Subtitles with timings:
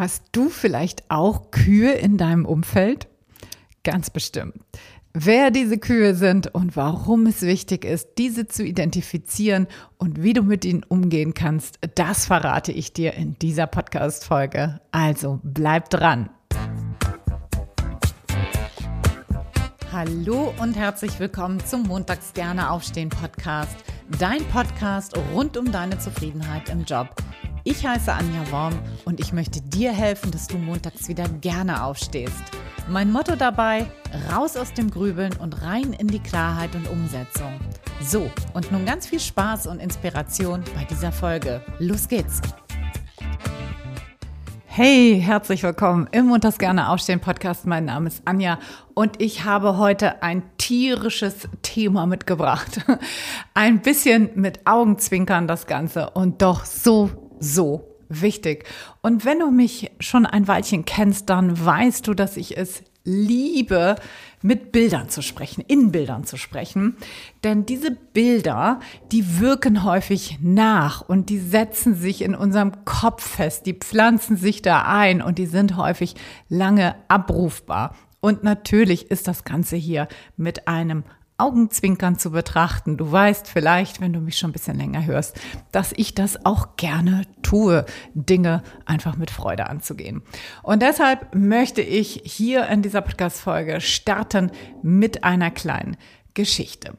[0.00, 3.06] Hast du vielleicht auch Kühe in deinem Umfeld?
[3.84, 4.54] Ganz bestimmt.
[5.12, 9.66] Wer diese Kühe sind und warum es wichtig ist, diese zu identifizieren
[9.98, 14.80] und wie du mit ihnen umgehen kannst, das verrate ich dir in dieser Podcast-Folge.
[14.90, 16.30] Also bleib dran.
[19.92, 23.76] Hallo und herzlich willkommen zum Montags gerne aufstehen Podcast.
[24.18, 27.14] Dein Podcast rund um deine Zufriedenheit im Job.
[27.62, 28.72] Ich heiße Anja Worm
[29.04, 32.42] und ich möchte dir helfen, dass du montags wieder gerne aufstehst.
[32.88, 33.86] Mein Motto dabei,
[34.32, 37.60] raus aus dem Grübeln und rein in die Klarheit und Umsetzung.
[38.00, 41.60] So, und nun ganz viel Spaß und Inspiration bei dieser Folge.
[41.78, 42.40] Los geht's!
[44.64, 47.66] Hey, herzlich willkommen im Montags gerne aufstehen Podcast.
[47.66, 48.58] Mein Name ist Anja
[48.94, 52.80] und ich habe heute ein tierisches Thema mitgebracht.
[53.54, 58.64] Ein bisschen mit Augenzwinkern das Ganze und doch so so wichtig.
[59.02, 63.96] Und wenn du mich schon ein Weilchen kennst, dann weißt du, dass ich es liebe,
[64.42, 66.96] mit Bildern zu sprechen, in Bildern zu sprechen.
[67.44, 68.80] Denn diese Bilder,
[69.12, 74.62] die wirken häufig nach und die setzen sich in unserem Kopf fest, die pflanzen sich
[74.62, 76.14] da ein und die sind häufig
[76.48, 77.94] lange abrufbar.
[78.20, 81.04] Und natürlich ist das Ganze hier mit einem
[81.40, 82.96] Augenzwinkern zu betrachten.
[82.96, 85.40] Du weißt vielleicht, wenn du mich schon ein bisschen länger hörst,
[85.72, 90.22] dass ich das auch gerne tue, Dinge einfach mit Freude anzugehen.
[90.62, 94.50] Und deshalb möchte ich hier in dieser Podcast-Folge starten
[94.82, 95.96] mit einer kleinen
[96.34, 96.96] Geschichte.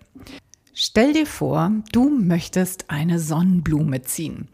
[0.73, 4.49] Stell dir vor, du möchtest eine Sonnenblume ziehen.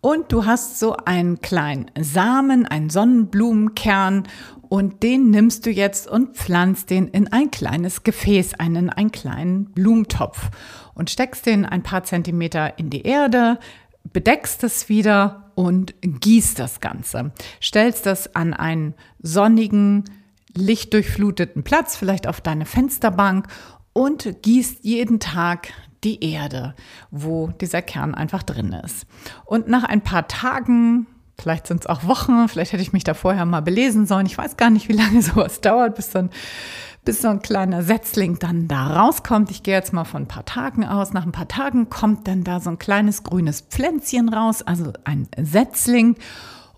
[0.00, 4.24] Und du hast so einen kleinen Samen, einen Sonnenblumenkern
[4.70, 9.64] und den nimmst du jetzt und pflanzt den in ein kleines Gefäß, einen, einen kleinen
[9.72, 10.48] Blumentopf
[10.94, 13.58] und steckst den ein paar Zentimeter in die Erde,
[14.12, 17.32] bedeckst es wieder und gießt das Ganze.
[17.60, 20.04] Stellst das an einen sonnigen,
[20.54, 23.48] lichtdurchfluteten Platz, vielleicht auf deine Fensterbank
[23.92, 25.72] und gießt jeden Tag
[26.04, 26.76] die Erde,
[27.10, 29.04] wo dieser Kern einfach drin ist.
[29.46, 31.08] Und nach ein paar Tagen,
[31.40, 34.26] Vielleicht sind es auch Wochen, vielleicht hätte ich mich da vorher mal belesen sollen.
[34.26, 36.30] Ich weiß gar nicht, wie lange sowas dauert, bis dann
[37.04, 39.50] bis so ein kleiner Setzling dann da rauskommt.
[39.50, 41.12] Ich gehe jetzt mal von ein paar Tagen aus.
[41.12, 45.28] Nach ein paar Tagen kommt dann da so ein kleines grünes Pflänzchen raus, also ein
[45.40, 46.16] Setzling.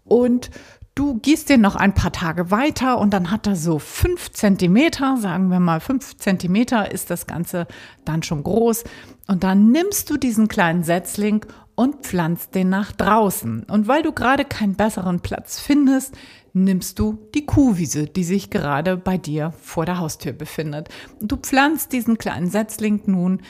[0.04, 0.50] Und
[0.94, 5.16] du gießt den noch ein paar Tage weiter und dann hat er so fünf Zentimeter,
[5.16, 7.66] sagen wir mal fünf Zentimeter ist das Ganze
[8.04, 8.84] dann schon groß.
[9.26, 11.46] Und dann nimmst du diesen kleinen Setzling
[11.82, 13.64] und pflanzt den nach draußen.
[13.64, 16.14] Und weil du gerade keinen besseren Platz findest,
[16.52, 20.90] nimmst du die Kuhwiese, die sich gerade bei dir vor der Haustür befindet.
[21.20, 23.40] Und du pflanzt diesen kleinen Setzling nun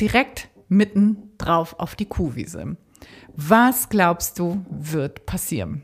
[0.00, 2.76] direkt mitten drauf auf die Kuhwiese.
[3.36, 5.82] Was glaubst du, wird passieren?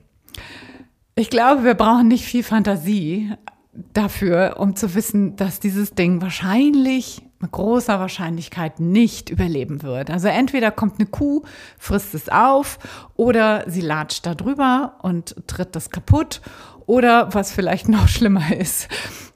[1.14, 3.32] Ich glaube, wir brauchen nicht viel Fantasie
[3.72, 10.10] dafür, um zu wissen, dass dieses Ding wahrscheinlich mit großer Wahrscheinlichkeit nicht überleben wird.
[10.10, 11.43] Also entweder kommt eine Kuh,
[11.78, 12.78] frisst es auf
[13.16, 16.41] oder sie latscht da drüber und tritt das kaputt
[16.87, 18.88] oder was vielleicht noch schlimmer ist,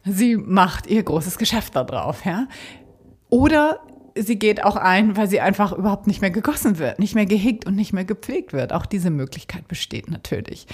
[0.05, 2.47] sie macht ihr großes Geschäft da drauf, ja?
[3.29, 3.81] Oder
[4.17, 7.67] sie geht auch ein, weil sie einfach überhaupt nicht mehr gegossen wird, nicht mehr gehegt
[7.67, 8.73] und nicht mehr gepflegt wird.
[8.73, 10.67] Auch diese Möglichkeit besteht natürlich.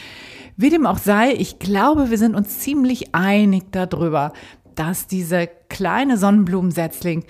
[0.56, 4.32] Wie dem auch sei, ich glaube, wir sind uns ziemlich einig darüber,
[4.74, 7.24] dass dieser kleine Sonnenblumensetzling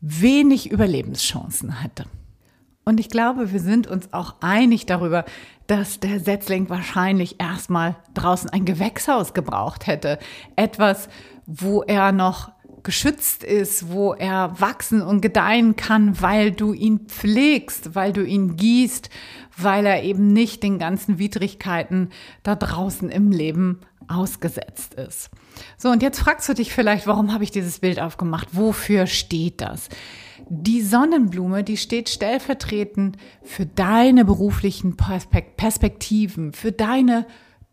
[0.00, 2.04] wenig Überlebenschancen hatte.
[2.84, 5.24] Und ich glaube, wir sind uns auch einig darüber,
[5.68, 10.18] dass der Setzling wahrscheinlich erstmal draußen ein Gewächshaus gebraucht hätte.
[10.56, 11.08] Etwas,
[11.46, 12.50] wo er noch
[12.82, 18.56] geschützt ist, wo er wachsen und gedeihen kann, weil du ihn pflegst, weil du ihn
[18.56, 19.10] gießt,
[19.56, 22.10] weil er eben nicht den ganzen Widrigkeiten
[22.42, 25.30] da draußen im Leben ausgesetzt ist.
[25.76, 28.48] So, und jetzt fragst du dich vielleicht, warum habe ich dieses Bild aufgemacht?
[28.52, 29.88] Wofür steht das?
[30.48, 37.26] Die Sonnenblume, die steht stellvertretend für deine beruflichen Perspektiven, für deine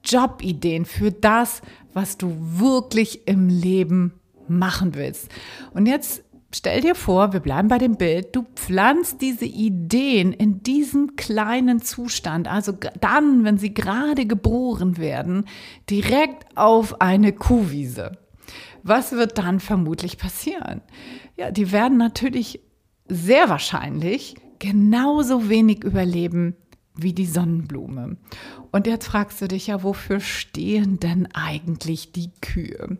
[0.04, 1.62] Jobideen, für das,
[1.94, 4.19] was du wirklich im Leben
[4.50, 5.30] machen willst.
[5.74, 6.24] Und jetzt
[6.54, 11.82] stell dir vor, wir bleiben bei dem Bild, du pflanzt diese Ideen in diesem kleinen
[11.82, 15.46] Zustand, also dann, wenn sie gerade geboren werden,
[15.90, 18.14] direkt auf eine Kuhwiese.
[18.84, 20.82] Was wird dann vermutlich passieren?
[21.38, 22.62] Ja, die werden natürlich
[23.08, 26.56] sehr wahrscheinlich genauso wenig überleben
[26.96, 28.18] wie die Sonnenblume.
[28.72, 32.98] Und jetzt fragst du dich ja, wofür stehen denn eigentlich die Kühe?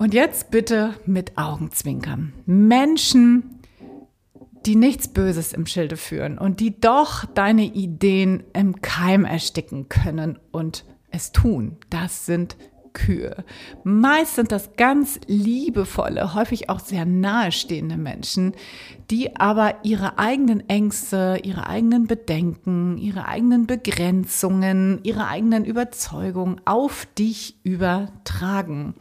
[0.00, 2.32] Und jetzt bitte mit Augenzwinkern.
[2.46, 3.60] Menschen,
[4.64, 10.38] die nichts Böses im Schilde führen und die doch deine Ideen im Keim ersticken können
[10.52, 11.76] und es tun.
[11.90, 12.56] Das sind
[12.94, 13.44] Kühe.
[13.84, 18.54] Meist sind das ganz liebevolle, häufig auch sehr nahestehende Menschen,
[19.10, 27.06] die aber ihre eigenen Ängste, ihre eigenen Bedenken, ihre eigenen Begrenzungen, ihre eigenen Überzeugungen auf
[27.18, 28.94] dich übertragen.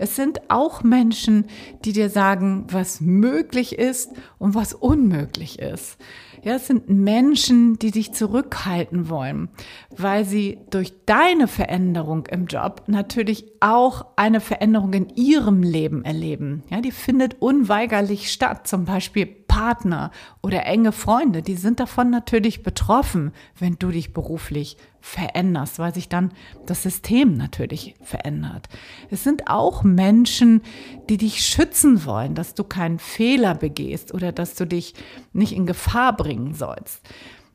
[0.00, 1.44] Es sind auch Menschen,
[1.84, 5.98] die dir sagen, was möglich ist und was unmöglich ist.
[6.42, 9.50] Ja, es sind Menschen, die dich zurückhalten wollen,
[9.94, 16.62] weil sie durch deine Veränderung im Job natürlich auch eine Veränderung in ihrem Leben erleben.
[16.70, 18.66] Ja, die findet unweigerlich statt.
[18.66, 19.26] Zum Beispiel
[19.60, 20.10] Partner
[20.40, 26.08] oder enge Freunde, die sind davon natürlich betroffen, wenn du dich beruflich veränderst, weil sich
[26.08, 26.32] dann
[26.64, 28.70] das System natürlich verändert.
[29.10, 30.62] Es sind auch Menschen,
[31.10, 34.94] die dich schützen wollen, dass du keinen Fehler begehst oder dass du dich
[35.34, 37.02] nicht in Gefahr bringen sollst.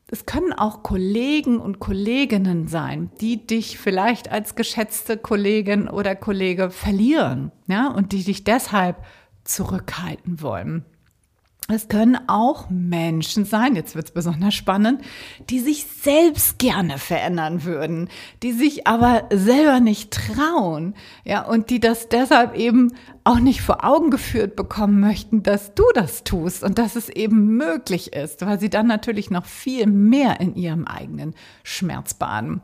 [0.08, 6.70] Es können auch Kollegen und Kolleginnen sein, die dich vielleicht als geschätzte Kollegin oder Kollege
[6.70, 9.04] verlieren, ja, und die dich deshalb
[9.44, 10.86] zurückhalten wollen.
[11.68, 15.02] Es können auch Menschen sein, jetzt wird es besonders spannend,
[15.50, 18.10] die sich selbst gerne verändern würden,
[18.44, 23.84] die sich aber selber nicht trauen, ja, und die das deshalb eben auch nicht vor
[23.84, 28.60] Augen geführt bekommen möchten, dass du das tust und dass es eben möglich ist, weil
[28.60, 31.34] sie dann natürlich noch viel mehr in ihrem eigenen
[31.64, 32.62] Schmerz baden.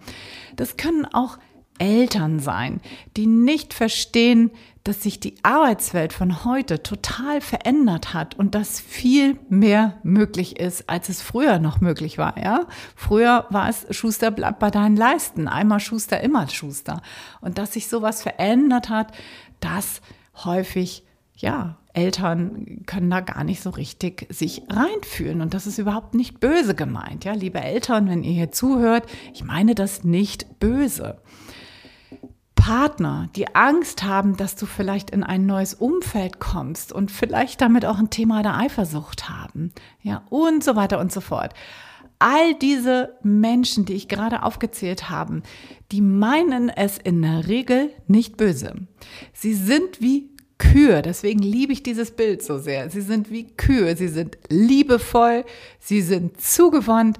[0.55, 1.39] Das können auch
[1.79, 2.79] Eltern sein,
[3.17, 4.51] die nicht verstehen,
[4.83, 10.89] dass sich die Arbeitswelt von heute total verändert hat und dass viel mehr möglich ist,
[10.89, 12.67] als es früher noch möglich war, ja?
[12.95, 17.01] Früher war es Schuster bleibt bei deinen Leisten, einmal Schuster, immer Schuster.
[17.41, 19.13] Und dass sich sowas verändert hat,
[19.59, 20.01] das
[20.43, 21.03] häufig,
[21.35, 26.39] ja, Eltern können da gar nicht so richtig sich reinfühlen und das ist überhaupt nicht
[26.39, 27.33] böse gemeint, ja?
[27.33, 31.21] Liebe Eltern, wenn ihr hier zuhört, ich meine das nicht böse.
[32.61, 37.87] Partner, die Angst haben, dass du vielleicht in ein neues Umfeld kommst und vielleicht damit
[37.87, 39.71] auch ein Thema der Eifersucht haben,
[40.03, 41.55] ja, und so weiter und so fort.
[42.19, 45.41] All diese Menschen, die ich gerade aufgezählt habe,
[45.91, 48.75] die meinen es in der Regel nicht böse.
[49.33, 50.29] Sie sind wie
[50.59, 52.91] Kühe, deswegen liebe ich dieses Bild so sehr.
[52.91, 55.45] Sie sind wie Kühe, sie sind liebevoll,
[55.79, 57.17] sie sind zugewandt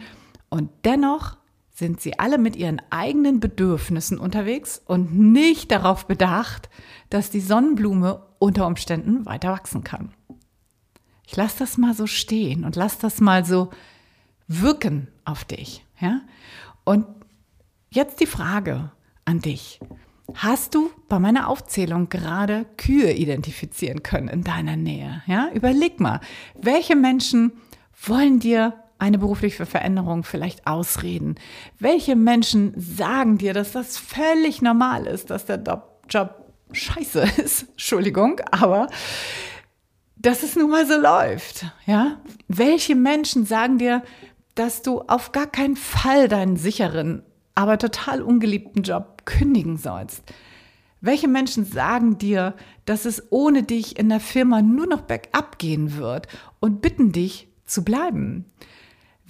[0.50, 1.41] und dennoch
[1.82, 6.70] sind sie alle mit ihren eigenen Bedürfnissen unterwegs und nicht darauf bedacht,
[7.10, 10.14] dass die Sonnenblume unter Umständen weiter wachsen kann.
[11.26, 13.72] Ich lasse das mal so stehen und lass das mal so
[14.48, 15.84] wirken auf dich.
[16.00, 16.22] Ja?
[16.84, 17.08] Und
[17.90, 18.92] jetzt die Frage
[19.26, 19.80] an dich.
[20.36, 25.24] Hast du bei meiner Aufzählung gerade Kühe identifizieren können in deiner Nähe?
[25.26, 25.50] Ja?
[25.52, 26.22] Überleg mal,
[26.62, 27.54] welche Menschen
[28.06, 31.36] wollen dir eine berufliche Veränderung vielleicht ausreden?
[31.80, 35.62] Welche Menschen sagen dir, dass das völlig normal ist, dass der
[36.10, 37.64] Job scheiße ist?
[37.72, 38.88] Entschuldigung, aber
[40.16, 42.22] dass es nun mal so läuft, ja?
[42.48, 44.04] Welche Menschen sagen dir,
[44.54, 47.24] dass du auf gar keinen Fall deinen sicheren,
[47.56, 50.24] aber total ungeliebten Job kündigen sollst?
[51.00, 52.54] Welche Menschen sagen dir,
[52.86, 56.28] dass es ohne dich in der Firma nur noch bergab gehen wird
[56.60, 58.46] und bitten dich zu bleiben?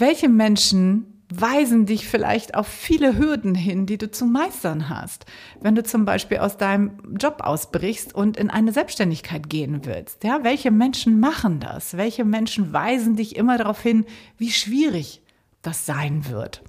[0.01, 5.27] Welche Menschen weisen dich vielleicht auf viele Hürden hin, die du zu meistern hast,
[5.59, 10.23] wenn du zum Beispiel aus deinem Job ausbrichst und in eine Selbstständigkeit gehen willst.
[10.23, 11.97] Ja, welche Menschen machen das?
[11.97, 14.05] Welche Menschen weisen dich immer darauf hin,
[14.39, 15.21] wie schwierig
[15.61, 16.63] das sein wird?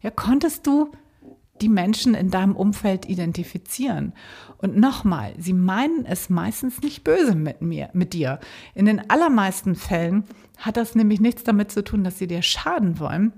[0.00, 0.90] Ja, konntest du
[1.62, 4.12] die Menschen in deinem Umfeld identifizieren.
[4.58, 8.40] Und nochmal, sie meinen es meistens nicht böse mit mir, mit dir.
[8.74, 10.24] In den allermeisten Fällen
[10.56, 13.32] hat das nämlich nichts damit zu tun, dass sie dir schaden wollen,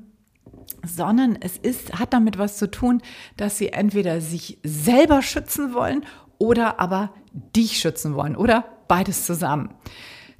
[0.84, 3.02] sondern es ist, hat damit was zu tun,
[3.36, 6.04] dass sie entweder sich selber schützen wollen
[6.38, 9.74] oder aber dich schützen wollen oder beides zusammen.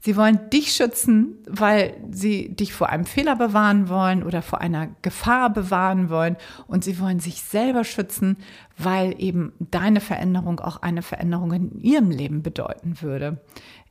[0.00, 4.88] Sie wollen dich schützen, weil sie dich vor einem Fehler bewahren wollen oder vor einer
[5.02, 6.37] Gefahr bewahren wollen.
[6.66, 8.38] Und sie wollen sich selber schützen,
[8.78, 13.40] weil eben deine Veränderung auch eine Veränderung in ihrem Leben bedeuten würde.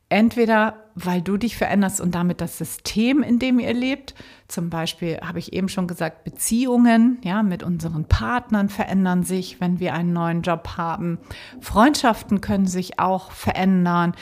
[0.08, 4.14] Entweder weil du dich veränderst und damit das System, in dem ihr lebt,
[4.48, 9.78] zum Beispiel habe ich eben schon gesagt, Beziehungen, ja, mit unseren Partnern verändern sich, wenn
[9.78, 11.18] wir einen neuen Job haben.
[11.60, 14.14] Freundschaften können sich auch verändern.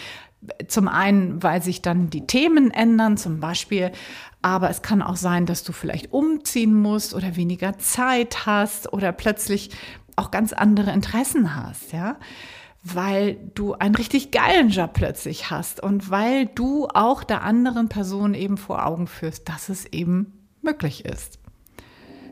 [0.69, 3.91] Zum einen, weil sich dann die Themen ändern, zum Beispiel,
[4.41, 9.13] aber es kann auch sein, dass du vielleicht umziehen musst oder weniger Zeit hast oder
[9.13, 9.71] plötzlich
[10.17, 12.17] auch ganz andere Interessen hast, ja,
[12.85, 18.35] weil du einen richtig geilen Job plötzlich hast und weil du auch der anderen Person
[18.35, 21.39] eben vor Augen führst, dass es eben möglich ist.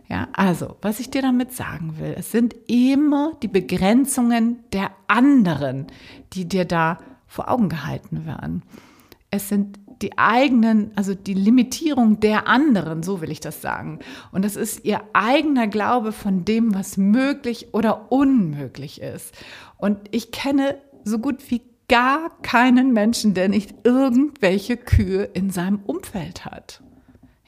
[0.08, 5.88] Ja, also, was ich dir damit sagen will, es sind immer die Begrenzungen der anderen,
[6.32, 8.62] die dir da vor Augen gehalten werden.
[9.30, 14.00] Es sind die eigenen, also die Limitierung der anderen, so will ich das sagen.
[14.30, 19.34] Und es ist ihr eigener Glaube von dem, was möglich oder unmöglich ist.
[19.78, 25.80] Und ich kenne so gut wie gar keinen Menschen, der nicht irgendwelche Kühe in seinem
[25.86, 26.82] Umfeld hat.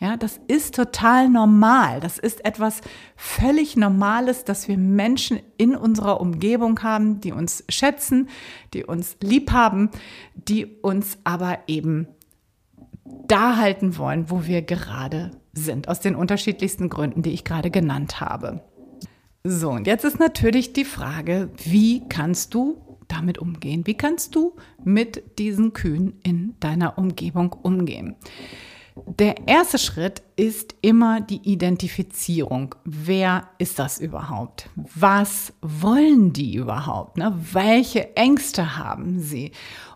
[0.01, 1.99] Ja, das ist total normal.
[1.99, 2.83] Das ist etwas
[3.17, 8.29] völlig Normales, dass wir Menschen in unserer Umgebung haben, die uns schätzen,
[8.75, 9.91] die uns lieb haben,
[10.35, 12.07] die uns aber eben
[13.27, 18.21] da halten wollen, wo wir gerade sind, aus den unterschiedlichsten Gründen, die ich gerade genannt
[18.21, 18.63] habe.
[19.43, 23.87] So, und jetzt ist natürlich die Frage, wie kannst du damit umgehen?
[23.87, 28.15] Wie kannst du mit diesen Kühen in deiner Umgebung umgehen?
[29.07, 32.75] Der erste Schritt ist immer die Identifizierung.
[32.85, 34.69] Wer ist das überhaupt?
[34.77, 37.17] Was wollen die überhaupt?
[37.17, 37.35] Ne?
[37.53, 39.53] Welche Ängste haben sie?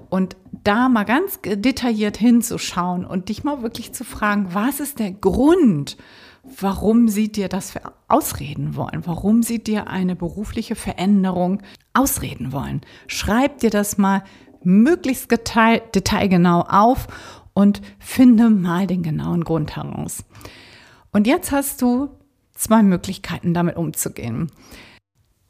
[0.09, 5.13] Und da mal ganz detailliert hinzuschauen und dich mal wirklich zu fragen, was ist der
[5.13, 5.97] Grund,
[6.61, 7.75] warum sie dir das
[8.09, 11.63] ausreden wollen, warum sie dir eine berufliche Veränderung
[11.95, 12.83] ausreden wollen.
[13.07, 14.23] Schreib dir das mal
[14.65, 17.09] möglichst detailgenau auf
[17.55, 20.25] und finde mal den genauen Grund heraus.
[21.13, 22.09] Und jetzt hast du
[22.55, 24.51] zwei Möglichkeiten, damit umzugehen.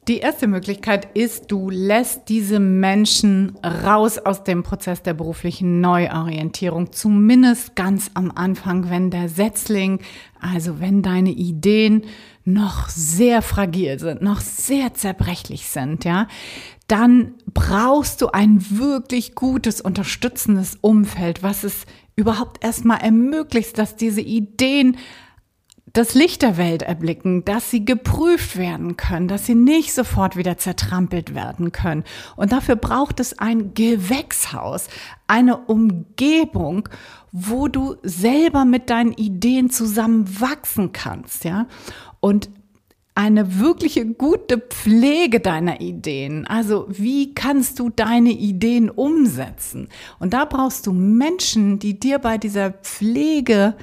[0.09, 6.91] Die erste Möglichkeit ist, du lässt diese Menschen raus aus dem Prozess der beruflichen Neuorientierung,
[6.91, 10.01] zumindest ganz am Anfang, wenn der Setzling,
[10.41, 12.03] also wenn deine Ideen
[12.45, 16.27] noch sehr fragil sind, noch sehr zerbrechlich sind, ja,
[16.89, 24.21] dann brauchst du ein wirklich gutes, unterstützendes Umfeld, was es überhaupt erstmal ermöglicht, dass diese
[24.21, 24.97] Ideen
[25.93, 30.57] das Licht der Welt erblicken, dass sie geprüft werden können, dass sie nicht sofort wieder
[30.57, 32.05] zertrampelt werden können.
[32.37, 34.89] Und dafür braucht es ein Gewächshaus,
[35.27, 36.89] eine Umgebung,
[37.31, 41.67] wo du selber mit deinen Ideen zusammen wachsen kannst, ja.
[42.21, 42.49] Und
[43.15, 46.47] eine wirkliche gute Pflege deiner Ideen.
[46.47, 49.89] Also wie kannst du deine Ideen umsetzen?
[50.19, 53.75] Und da brauchst du Menschen, die dir bei dieser Pflege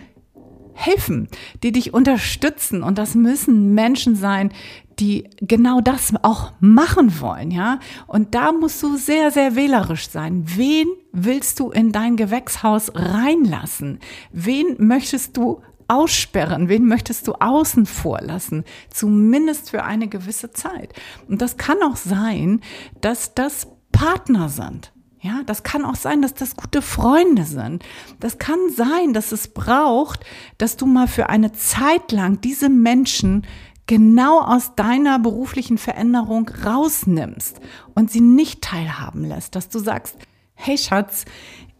[0.79, 1.27] helfen,
[1.62, 2.83] die dich unterstützen.
[2.83, 4.51] Und das müssen Menschen sein,
[5.00, 7.79] die genau das auch machen wollen, ja.
[8.07, 10.43] Und da musst du sehr, sehr wählerisch sein.
[10.45, 14.00] Wen willst du in dein Gewächshaus reinlassen?
[14.31, 16.69] Wen möchtest du aussperren?
[16.69, 18.63] Wen möchtest du außen vor lassen?
[18.89, 20.93] Zumindest für eine gewisse Zeit.
[21.27, 22.62] Und das kann auch sein,
[23.01, 24.91] dass das Partner sind.
[25.22, 27.84] Ja, das kann auch sein, dass das gute Freunde sind.
[28.22, 30.26] Das kann sein, dass es braucht,
[30.58, 33.46] dass du mal für eine Zeit lang diese Menschen
[33.86, 37.60] genau aus deiner beruflichen Veränderung rausnimmst
[37.96, 40.16] und sie nicht teilhaben lässt, dass du sagst,
[40.54, 41.26] hey Schatz,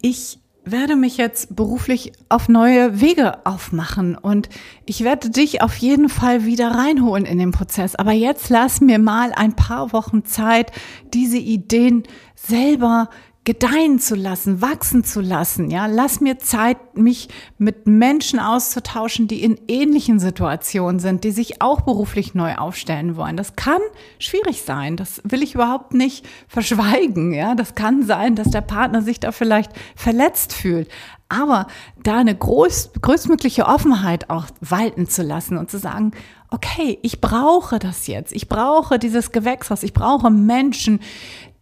[0.02, 4.48] ich werde mich jetzt beruflich auf neue Wege aufmachen und
[4.84, 7.96] ich werde dich auf jeden Fall wieder reinholen in den Prozess.
[7.96, 10.72] Aber jetzt lass mir mal ein paar Wochen Zeit,
[11.14, 12.02] diese Ideen
[12.34, 13.08] selber
[13.44, 15.70] gedeihen zu lassen, wachsen zu lassen.
[15.70, 21.62] Ja, lass mir Zeit, mich mit Menschen auszutauschen, die in ähnlichen Situationen sind, die sich
[21.62, 23.38] auch beruflich neu aufstellen wollen.
[23.38, 23.80] Das kann
[24.18, 24.96] schwierig sein.
[24.96, 27.32] Das will ich überhaupt nicht verschweigen.
[27.32, 30.88] Ja, das kann sein, dass der Partner sich da vielleicht verletzt fühlt.
[31.30, 31.68] Aber
[32.02, 36.10] da eine groß, größtmögliche Offenheit auch walten zu lassen und zu sagen,
[36.50, 38.32] okay, ich brauche das jetzt.
[38.32, 39.84] Ich brauche dieses Gewächshaus.
[39.84, 40.98] Ich brauche Menschen,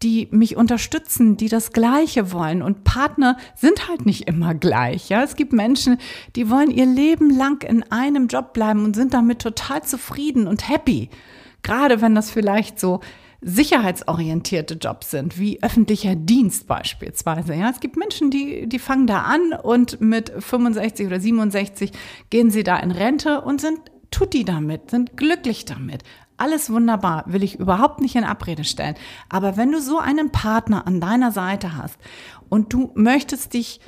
[0.02, 2.62] die mich unterstützen, die das Gleiche wollen.
[2.62, 5.09] Und Partner sind halt nicht immer gleich.
[5.09, 5.99] Ja, es gibt Menschen,
[6.37, 10.69] die wollen ihr Leben lang in einem Job bleiben und sind damit total zufrieden und
[10.69, 11.11] happy.
[11.62, 13.00] Gerade wenn das vielleicht so
[13.40, 17.55] sicherheitsorientierte Jobs sind, wie öffentlicher Dienst beispielsweise.
[17.55, 21.93] Ja, es gibt Menschen, die, die fangen da an und mit 65 oder 67
[22.31, 23.78] gehen sie da in Rente und sind
[24.11, 26.02] tutti damit, sind glücklich damit.
[26.38, 28.95] Alles wunderbar, will ich überhaupt nicht in Abrede stellen.
[29.28, 31.99] Aber wenn du so einen Partner an deiner Seite hast
[32.49, 33.80] und du möchtest dich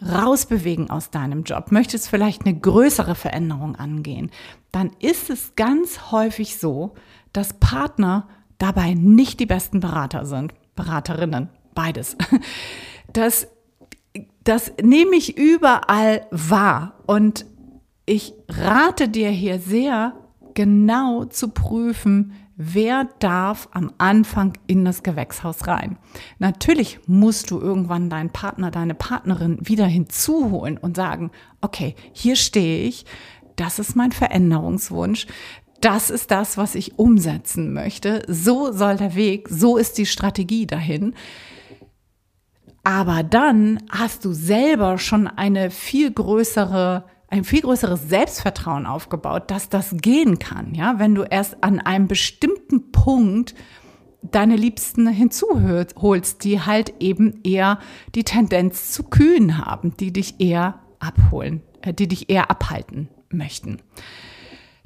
[0.00, 4.30] rausbewegen aus deinem Job, möchtest vielleicht eine größere Veränderung angehen,
[4.72, 6.94] dann ist es ganz häufig so,
[7.32, 10.54] dass Partner dabei nicht die besten Berater sind.
[10.74, 12.16] Beraterinnen, beides.
[13.10, 13.48] Das,
[14.44, 17.00] das nehme ich überall wahr.
[17.06, 17.46] Und
[18.04, 20.12] ich rate dir hier sehr,
[20.58, 25.98] genau zu prüfen, wer darf am Anfang in das Gewächshaus rein.
[26.40, 32.88] Natürlich musst du irgendwann deinen Partner, deine Partnerin wieder hinzuholen und sagen, okay, hier stehe
[32.88, 33.06] ich,
[33.54, 35.28] das ist mein Veränderungswunsch.
[35.80, 38.24] Das ist das, was ich umsetzen möchte.
[38.26, 41.14] So soll der Weg, so ist die Strategie dahin.
[42.82, 49.68] Aber dann hast du selber schon eine viel größere ein viel größeres Selbstvertrauen aufgebaut, dass
[49.68, 50.74] das gehen kann.
[50.74, 53.54] Ja, wenn du erst an einem bestimmten Punkt
[54.22, 57.78] deine Liebsten hinzuholst, die halt eben eher
[58.14, 63.78] die Tendenz zu kühn haben, die dich eher abholen, äh, die dich eher abhalten möchten.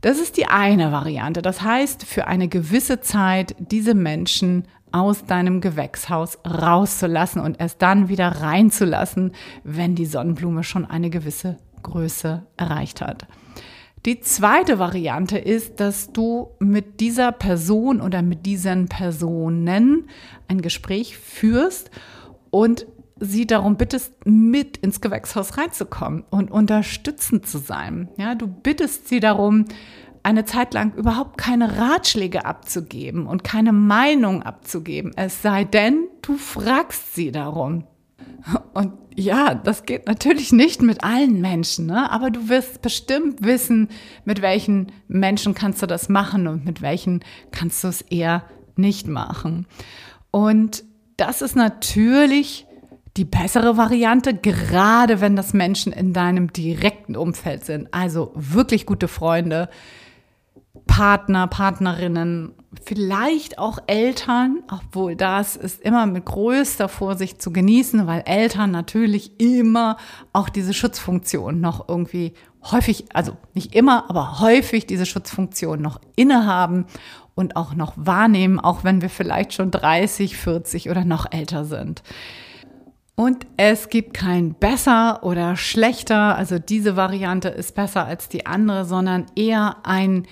[0.00, 1.42] Das ist die eine Variante.
[1.42, 8.08] Das heißt, für eine gewisse Zeit diese Menschen aus deinem Gewächshaus rauszulassen und erst dann
[8.08, 9.32] wieder reinzulassen,
[9.64, 13.26] wenn die Sonnenblume schon eine gewisse Größe erreicht hat.
[14.04, 20.08] Die zweite Variante ist, dass du mit dieser Person oder mit diesen Personen
[20.48, 21.90] ein Gespräch führst
[22.50, 22.86] und
[23.20, 28.08] sie darum bittest, mit ins Gewächshaus reinzukommen und unterstützend zu sein.
[28.16, 29.66] Ja, du bittest sie darum,
[30.24, 36.36] eine Zeit lang überhaupt keine Ratschläge abzugeben und keine Meinung abzugeben, es sei denn, du
[36.36, 37.84] fragst sie darum.
[38.74, 42.10] Und ja, das geht natürlich nicht mit allen Menschen, ne?
[42.10, 43.88] aber du wirst bestimmt wissen,
[44.24, 47.20] mit welchen Menschen kannst du das machen und mit welchen
[47.50, 48.44] kannst du es eher
[48.76, 49.66] nicht machen.
[50.30, 50.84] Und
[51.16, 52.66] das ist natürlich
[53.18, 59.08] die bessere Variante, gerade wenn das Menschen in deinem direkten Umfeld sind, also wirklich gute
[59.08, 59.68] Freunde,
[60.86, 62.52] Partner, Partnerinnen,
[62.84, 69.40] vielleicht auch Eltern, obwohl das ist immer mit größter Vorsicht zu genießen, weil Eltern natürlich
[69.40, 69.96] immer
[70.32, 72.34] auch diese Schutzfunktion noch irgendwie
[72.70, 76.86] häufig, also nicht immer, aber häufig diese Schutzfunktion noch innehaben
[77.34, 82.02] und auch noch wahrnehmen, auch wenn wir vielleicht schon 30, 40 oder noch älter sind.
[83.14, 88.84] Und es gibt kein besser oder schlechter, also diese Variante ist besser als die andere,
[88.84, 90.26] sondern eher ein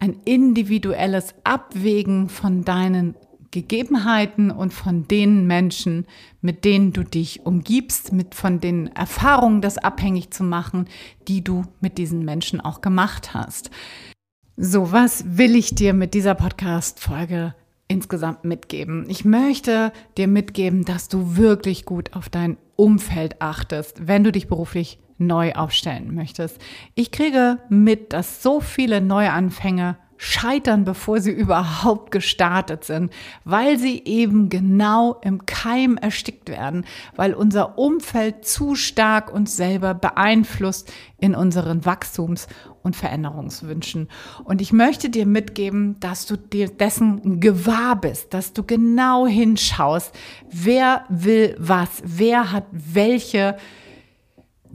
[0.00, 3.14] ein individuelles Abwägen von deinen
[3.54, 6.06] Gegebenheiten und von den Menschen,
[6.40, 10.88] mit denen du dich umgibst, mit von den Erfahrungen das abhängig zu machen,
[11.28, 13.70] die du mit diesen Menschen auch gemacht hast.
[14.56, 17.54] So, was will ich dir mit dieser Podcast-Folge
[17.86, 19.06] insgesamt mitgeben?
[19.08, 24.48] Ich möchte dir mitgeben, dass du wirklich gut auf dein Umfeld achtest, wenn du dich
[24.48, 26.60] beruflich neu aufstellen möchtest.
[26.94, 33.12] Ich kriege mit, dass so viele Neuanfänge scheitern, bevor sie überhaupt gestartet sind,
[33.44, 36.84] weil sie eben genau im Keim erstickt werden,
[37.16, 42.48] weil unser Umfeld zu stark uns selber beeinflusst in unseren Wachstums-
[42.82, 44.08] und Veränderungswünschen.
[44.44, 50.14] Und ich möchte dir mitgeben, dass du dir dessen gewahr bist, dass du genau hinschaust,
[50.50, 53.56] wer will was, wer hat welche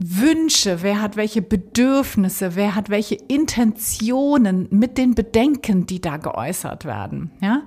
[0.02, 6.86] Wünsche, wer hat welche Bedürfnisse, wer hat welche Intentionen mit den Bedenken, die da geäußert
[6.86, 7.32] werden.
[7.42, 7.66] Ja?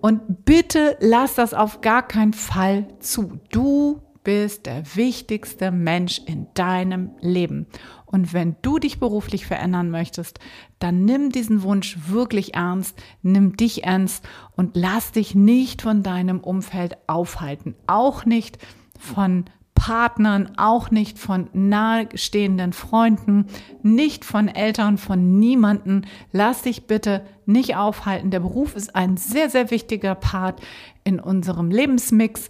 [0.00, 3.40] Und bitte lass das auf gar keinen Fall zu.
[3.50, 7.66] Du bist der wichtigste Mensch in deinem Leben.
[8.06, 10.38] Und wenn du dich beruflich verändern möchtest,
[10.78, 16.38] dann nimm diesen Wunsch wirklich ernst, nimm dich ernst und lass dich nicht von deinem
[16.38, 17.74] Umfeld aufhalten.
[17.88, 18.58] Auch nicht
[18.98, 23.46] von Partnern, auch nicht von nahestehenden Freunden,
[23.82, 26.06] nicht von Eltern, von niemanden.
[26.30, 28.30] Lass dich bitte nicht aufhalten.
[28.30, 30.60] Der Beruf ist ein sehr, sehr wichtiger Part
[31.04, 32.48] in unserem Lebensmix.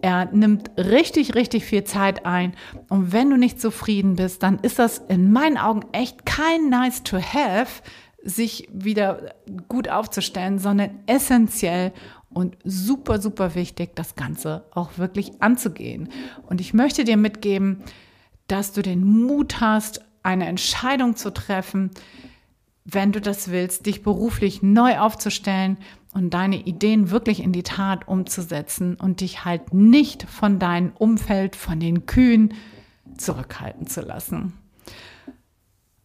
[0.00, 2.54] Er nimmt richtig, richtig viel Zeit ein.
[2.88, 7.02] Und wenn du nicht zufrieden bist, dann ist das in meinen Augen echt kein nice
[7.02, 7.82] to have,
[8.22, 9.34] sich wieder
[9.68, 11.92] gut aufzustellen, sondern essentiell
[12.30, 16.08] und super, super wichtig, das Ganze auch wirklich anzugehen.
[16.46, 17.82] Und ich möchte dir mitgeben,
[18.46, 21.90] dass du den Mut hast, eine Entscheidung zu treffen,
[22.84, 25.78] wenn du das willst, dich beruflich neu aufzustellen
[26.14, 31.54] und deine Ideen wirklich in die Tat umzusetzen und dich halt nicht von deinem Umfeld,
[31.54, 32.54] von den Kühen
[33.16, 34.54] zurückhalten zu lassen.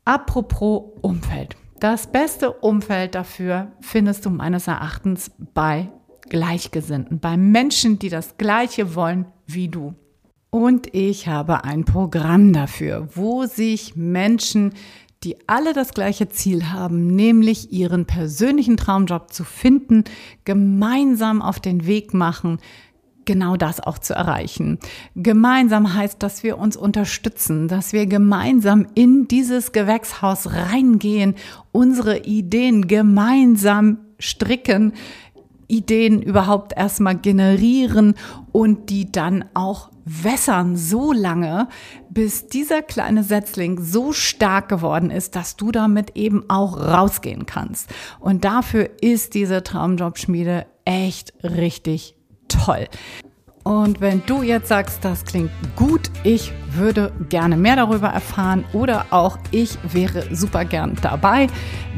[0.05, 1.55] Apropos Umfeld.
[1.79, 5.89] Das beste Umfeld dafür findest du meines Erachtens bei
[6.33, 9.93] Gleichgesinnten, bei Menschen, die das Gleiche wollen wie du.
[10.49, 14.73] Und ich habe ein Programm dafür, wo sich Menschen,
[15.23, 20.05] die alle das gleiche Ziel haben, nämlich ihren persönlichen Traumjob zu finden,
[20.43, 22.57] gemeinsam auf den Weg machen,
[23.25, 24.79] genau das auch zu erreichen.
[25.15, 31.35] Gemeinsam heißt, dass wir uns unterstützen, dass wir gemeinsam in dieses Gewächshaus reingehen,
[31.71, 34.93] unsere Ideen gemeinsam stricken,
[35.73, 38.13] Ideen überhaupt erstmal generieren
[38.51, 41.67] und die dann auch wässern so lange,
[42.09, 47.89] bis dieser kleine Setzling so stark geworden ist, dass du damit eben auch rausgehen kannst.
[48.19, 52.15] Und dafür ist diese Traumjobschmiede echt richtig
[52.47, 52.87] toll.
[53.63, 59.05] Und wenn du jetzt sagst, das klingt gut, ich würde gerne mehr darüber erfahren oder
[59.11, 61.47] auch ich wäre super gern dabei,